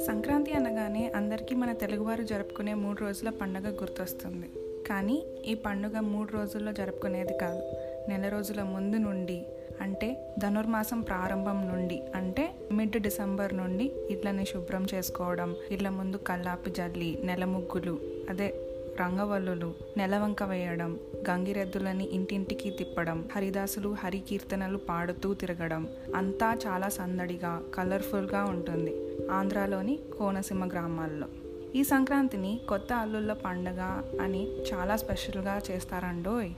[0.00, 4.46] సంక్రాంతి అనగానే అందరికీ మన తెలుగువారు జరుపుకునే మూడు రోజుల పండుగ గుర్తొస్తుంది.
[4.88, 7.62] కానీ ఈ పండుగ మూడు రోజుల్లో జరుపుకునేది కాదు.
[8.10, 9.42] నెల రోజుల ముందు నుండి
[9.80, 17.18] అంటే ధనుర్మాసం ప్రారంభం నుండి అంటే మిడ్ డిసెంబర్ నుండి ఇళ్ళని శుభ్రం చేసుకోవడం ఇళ్ళ ముందు కల్లాపి జల్లి
[17.24, 18.00] నెల ముగ్గులు
[18.30, 18.54] అదే
[19.00, 20.98] రంగవల్లులు నెలవంక వేయడం
[21.30, 28.94] గంగిరెద్దులని ఇంటింటికి తిప్పడం హరిదాసులు హరికీర్తనలు పాడుతూ తిరగడం అంతా చాలా సందడిగా కలర్ఫుల్గా ఉంటుంది
[29.30, 31.26] ఆంధ్రాలోని కోనసీమ గ్రామాల్లో.
[31.74, 33.80] ఈ సంక్రాంతిని కొత్త అల్లుళ్ళ పండగ
[34.20, 36.50] అని చాలా స్పెషల్గా చేస్తారండోయ్.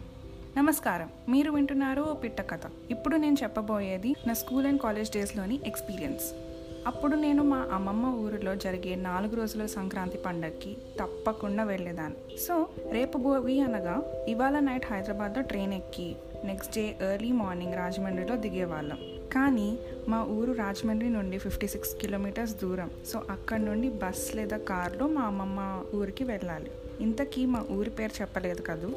[0.56, 1.08] నమస్కారం.
[1.28, 2.60] మీరు వింటున్నారు పిట్ట కథ.
[2.90, 6.53] ఇప్పుడు నేను చెప్పబోయేది నా స్కూల్ అండ్ కాలేజ్ డేస్లోని ఎక్స్పీరియన్స్.
[6.86, 12.38] అప్పుడు నేను మా అమ్మమ్మ ఊరిలో జరిగే నాలుగు రోజుల సంక్రాంతి పండగకి తప్పకుండా వెళ్ళేదాన్ని.
[12.38, 18.98] సో రేపు భోగి అనగా ఇవాళ నైట్ హైదరాబాద్లో ట్రైన్ ఎక్కి నెక్స్ట్ డే ఎర్లీ మార్నింగ్ రాజమండ్రిలో దిగేవాళ్ళం.
[19.32, 22.90] కానీ మా ఊరు రాజమండ్రి నుండి ఫిఫ్టీ సిక్స్ కిలోమీటర్స్ దూరం.
[23.12, 26.70] సో అక్కడ నుండి బస్ లేదా కార్లో మా అమ్మమ్మ ఊరికి వెళ్ళాలి.
[27.00, 28.90] ఇంతకీ మా ఊరి పేరు చెప్పలేదు కదూ?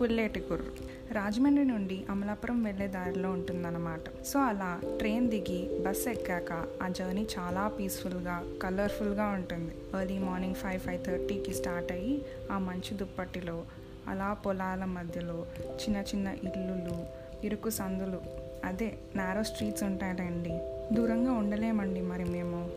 [0.00, 4.22] పుల్లేటికుర్రు రాజమండ్రి నుండి అమలాపురం వెళ్ళే దారిలో ఉంటుందన్నమాట.
[4.24, 10.00] సో అలా ట్రైన్ దిగి బస్ ఎక్కాక ఆ జర్నీ చాలా పీస్ఫుల్గా కలర్ఫుల్గా ఉంటుంది.
[10.00, 13.64] ఎర్లీ మార్నింగ్ ఫైవ్ ఫైవ్ థర్టీకి స్టార్ట్ అయ్యి ఆ మంచు దుప్పటిలో
[14.08, 17.04] అలా పొలాల మధ్యలో చిన్న చిన్న ఇల్లులు
[17.46, 18.20] ఇరుకు సందులు
[18.64, 20.54] అదే నారో స్ట్రీట్స్ ఉంటాయండి
[20.94, 22.70] దూరంగా ఉండలేమండి మరి మేము.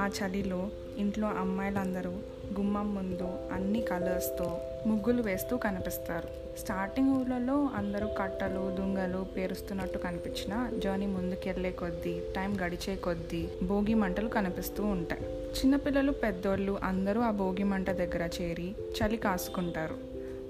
[0.00, 2.14] ఆ చలిలో ఇంట్లో అమ్మాయిలందరూ
[2.60, 6.58] గుమ్మం ముందు అన్ని కలర్స్తో ముగ్గులు వేస్తూ కనిపిస్తారు.
[6.58, 14.28] స్టార్టింగ్ ఊళ్ళలో అందరూ కట్టలు దుంగలు పేరుస్తున్నట్టు కనిపించిన జర్నీ ముందుకెళ్ళే కొద్దీ టైం గడిచే కొద్దీ భోగి మంటలు
[14.28, 15.22] కనిపిస్తూ ఉంటాయి.
[15.60, 19.94] చిన్నపిల్లలు పెద్దోళ్ళు అందరూ ఆ భోగి మంట దగ్గర చేరి చలి కాసుకుంటారు.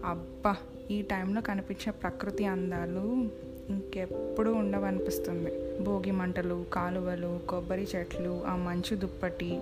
[0.05, 0.57] అబ్బా!
[0.91, 3.27] ఈ టైంలో కనిపించే ప్రకృతి అందాలు
[3.69, 5.83] ఇంకెప్పుడు ఉండవనిపిస్తుంది.
[5.85, 9.61] భోగి మంటలు కాలువలు కొబ్బరి చెట్లు ఆ మంచు దుప్పటి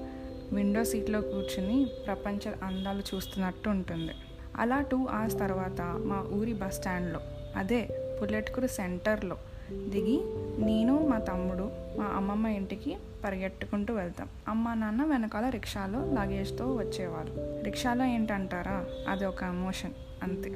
[0.52, 4.12] విండో సీట్లో కూర్చుని ప్రపంచ అందాలు చూస్తున్నట్టు ఉంటుంది.
[4.56, 7.20] అలా టూ అవర్స్ తర్వాత మా ఊరి బస్ స్టాండ్లో
[7.56, 7.88] అదే
[8.22, 9.36] పుల్లెట్కూరు సెంటర్లో
[9.72, 10.20] దిగి
[10.64, 14.28] నేను మా తమ్ముడు మా అమ్మమ్మ ఇంటికి పరిగెట్టుకుంటూ వెళ్తాం.
[14.48, 17.62] అమ్మ నాన్న వెనకాల రిక్షాలో లగేజ్తో వచ్చేవారు.
[17.64, 18.84] రిక్షాలో ఏంటంటారా?
[19.08, 20.50] అది ఒక ఎమోషన్ అంతే.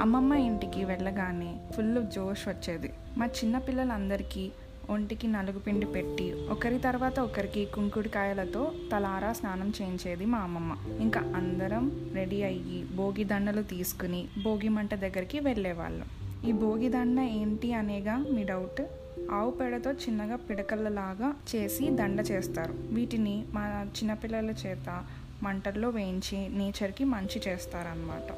[0.00, 2.92] అమ్మమ్మ ఇంటికి వెళ్ళగానే ఫుల్ జోష్ వచ్చేది.
[3.16, 4.50] మా చిన్నపిల్లలందరికీ
[4.90, 10.76] ఒంటికి నలుగు పిండి పెట్టి ఒకరి తర్వాత ఒకరికి కుంకుడుకాయలతో తలారా స్నానం చేయించేది మా అమ్మమ్మ.
[11.00, 16.08] ఇంకా అందరం రెడీ అయ్యి భోగి దండలు తీసుకుని భోగి మంట దగ్గరికి వెళ్ళేవాళ్ళం.
[16.48, 18.82] ఈ భోగి దండ ఏంటి అనేగా మీ డౌట్?
[19.30, 22.74] ఆవు పేడతో చిన్నగా పిడకలలాగా చేసి దండ చేస్తారు.
[22.94, 25.04] వీటిని మా చిన్నపిల్లల చేత
[25.42, 28.28] మంటల్లో వేయించి నేచర్కి మంచి చేస్తారనమాట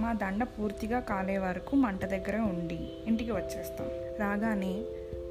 [0.00, 3.88] మా దండ పూర్తిగా కాలే వరకు మంట దగ్గర ఉండి ఇంటికి వచ్చేస్తాం.
[4.20, 4.74] రాగానే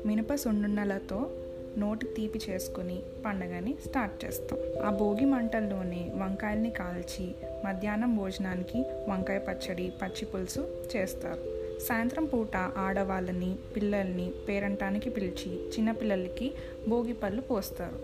[0.05, 1.29] మినప సున్నున్నలతో
[1.77, 4.59] నోటి తీపి చేసుకుని పండగని స్టార్ట్ చేస్తాం.
[4.85, 7.35] ఆ భోగి మంటల్లోనే వంకాయల్ని కాల్చి
[7.65, 11.39] మధ్యాహ్నం భోజనానికి వంకాయ పచ్చడి పచ్చి పులుసు చేస్తారు.
[11.79, 16.51] సాయంత్రం పూట ఆడవాళ్ళని పిల్లల్ని పేరంటానికి పిలిచి చిన్నపిల్లలకి
[16.89, 17.99] భోగి పళ్ళు పోస్తారు.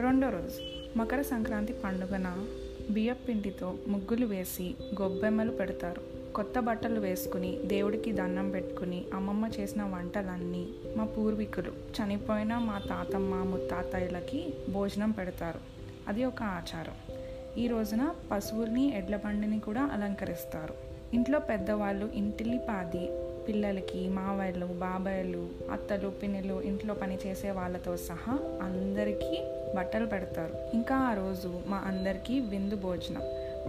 [0.00, 0.60] రెండో రోజు
[0.98, 2.46] మకర సంక్రాంతి పండుగన
[2.90, 6.13] బియ్యపిండితో ముగ్గులు వేసి గొబ్బెమ్మలు పెడతారు.
[6.34, 11.70] కొత్త బట్టలు వేసుకుని దేవుడికి దండం పెట్టుకుని అమ్మమ్మ చేసిన వంటలన్నీ మా పూర్వీకులు.
[11.70, 15.60] చనిపోయిన మా తాతమ్మ ముత్తాతయ్యలకి భోజనం పెడతారు.
[16.08, 17.14] అది ఒక ఆచారం.
[17.58, 20.74] ఈ రోజున పశువుల్ని ఎడ్ల బండిని కూడా అలంకరిస్తారు.
[21.14, 23.08] ఇంట్లో పెద్దవాళ్ళు ఇంటిల్లి పాది
[23.48, 29.44] పిల్లలకి మావయ్యలు బాబాయ్లు అత్తలు పిన్నులు ఇంట్లో పని చేసే వాళ్ళతో సహా అందరికీ
[29.76, 30.52] బట్టలు పెడతారు.
[30.74, 33.22] ఇంకా ఆ రోజు మా అందరికీ విందు భోజనం.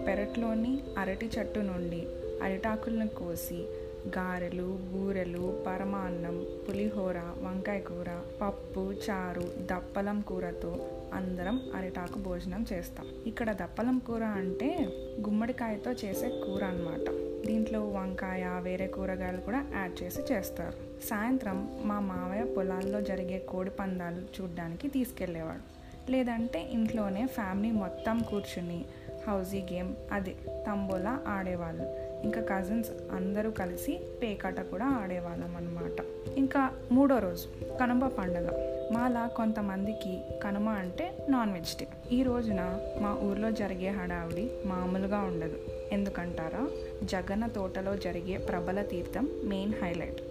[0.06, 2.06] పెరట్లోని అరటి చెట్టు నుండి
[2.42, 3.66] అరిటాకులను కోసి
[4.08, 13.06] గారెలు బూరెలు పరమాన్నం పులిహోర వంకాయ కూర పప్పు చారు దప్పలం కూరతో అందరం అరిటాకు భోజనం చేస్తాం.
[13.26, 14.88] ఇక్కడ దప్పలం కూర అంటే
[15.20, 17.06] గుమ్మడికాయతో చేసే కూర అనమాట
[17.46, 20.76] దీంట్లో వంకాయ వేరే కూరగాయలు కూడా యాడ్ చేసి చేస్తారు.
[21.08, 25.76] సాయంత్రం మా మావయ్య పొలాల్లో జరిగే కోడి పందాలు చూడ్డానికి తీసుకెళ్ళేవాడు
[26.10, 28.84] లేదంటే ఇంట్లోనే ఫ్యామిలీ మొత్తం కూర్చుని
[29.28, 30.34] హౌజీ గేమ్ అదే
[30.66, 32.05] తంబోలా ఆడేవాళ్ళు.
[32.24, 36.04] ఇంకా కజిన్స్ అందరూ కలిసి పేకాట కూడా ఆడేవాళ్ళం అనమాట
[36.36, 38.50] ఇంకా మూడో రోజు కనుమ పండుగ.
[38.92, 45.58] మాలా కొంతమందికి కనుమ అంటే నాన్ వెజ్ డే ఈ రోజున మా ఊర్లో జరిగే హడావిడి మామూలుగా ఉండదు.
[45.92, 46.68] ఎందుకంటారా?
[47.04, 50.22] జగన్న తోటలో జరిగే ప్రబల తీర్థం మెయిన్ హైలైట్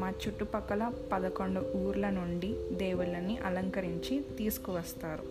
[0.00, 5.22] మా చుట్టుపక్కల పదకొండు ఊర్ల నుండి దేవుళ్ళని అలంకరించి తీసుకువస్తారు.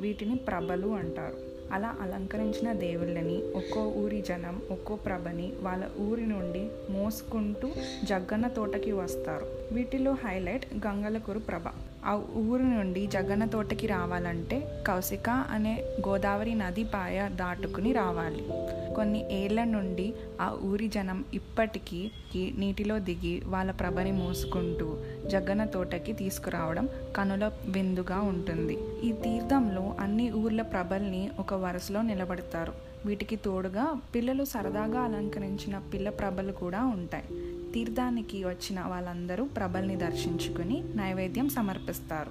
[0.00, 1.51] వీటిని ప్రభలు అంటారు.
[1.72, 7.70] అలా అలంకరించిన దేవుళ్ళని ఒక్కో ఊరి జనం ఒక్కో ప్రభని వాళ్ళ ఊరి నుండి మోసుకుంటూ
[8.04, 9.74] జగ్గన్న తోటకి వస్తారు.
[9.74, 11.62] వీటిలో హైలైట్ గంగలకూరు ప్రభ.
[12.04, 18.48] ఆ ఊరు నుండి జగన్న తోటకి రావాలంటే కౌశిక అనే గోదావరి నది పాయ దాటుకుని రావాలి.
[18.94, 22.10] కొన్ని ఏళ్ళ నుండి ఆ ఊరి జనం ఇప్పటికీ
[22.58, 28.78] నీటిలో దిగి వాళ్ళ ప్రభని మోసుకుంటూ జగన్న తోటకి తీసుకురావడం కనుల విందుగా ఉంటుంది.
[29.04, 32.72] ఈ తీర్థంలో అన్ని ఊర్ల ప్రభల్ని ఒక వరుసలో నిలబడతారు.
[33.06, 37.24] వీటికి తోడుగా పిల్లలు సరదాగా అలంకరించిన పిల్ల ప్రభలు కూడా ఉంటాయి.
[37.74, 42.30] తీర్థానికి వచ్చిన వాళ్ళందరూ ప్రభల్ని దర్శించుకుని నైవేద్యం సమర్పిస్తారు.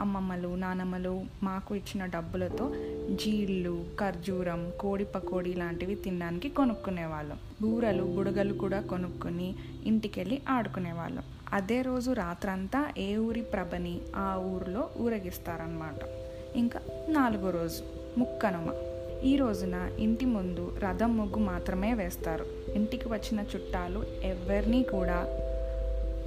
[0.00, 2.74] అమ్మమ్మలు నానమ్మలు మాకు ఇచ్చిన డబ్బులతో
[3.24, 7.38] జీళ్ళు ఖర్జూరం కోడి పకోడీ లాంటివి తినడానికి కొనుక్కునేవాళ్ళం.
[7.62, 9.54] బూరలు బుడగలు కూడా కొనుక్కొని
[9.84, 11.22] ఇంటికెళ్ళి ఆడుకునేవాళ్ళం.
[11.52, 16.00] అదే రోజు రాత్రంతా ఏ ఊరి ప్రభని ఆ ఊరిలో ఊరేగిస్తారనమాట
[16.56, 17.82] ఇంకా నాలుగో రోజు
[18.18, 18.89] ముక్కనుమ.
[19.24, 22.46] ఈ రోజున ఇంటి ముందు రథం ముగ్గు మాత్రమే వేస్తారు.
[22.74, 25.26] ఇంటికి వచ్చిన చుట్టాలు ఎవరినీ కూడా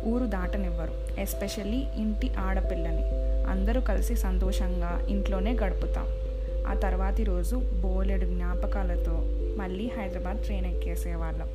[0.08, 1.22] ఊరు దాటనివ్వరు.
[1.22, 3.02] ఎస్పెషల్లీ ఇంటి ఆడపిల్లని.
[3.50, 6.08] అందరూ కలిసి సంతోషంగా ఇంట్లోనే గడుపుతాం.
[6.68, 9.12] ఆ తర్వాతి రోజు బోలెడు జ్ఞాపకాలతో
[9.58, 11.50] మళ్ళీ హైదరాబాద్ ట్రైన్ ఎక్కేసేవాళ్ళం.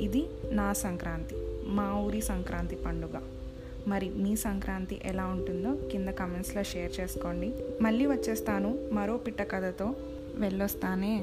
[0.00, 1.34] ఇది నా సంక్రాంతి
[1.66, 3.20] మా ఊరి సంక్రాంతి పండుగ.
[3.88, 7.54] మరి మీ సంక్రాంతి ఎలా ఉంటుందో కింద కమెంట్స్లో షేర్ చేసుకోండి.
[7.80, 9.94] మళ్ళీ వచ్చేస్తాను మరో పిట్ట కథతో.
[10.35, 11.13] వెళ్ళొస్తానే